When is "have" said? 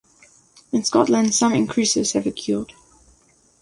2.13-2.25